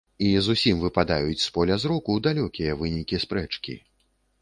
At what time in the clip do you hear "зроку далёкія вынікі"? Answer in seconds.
1.85-3.25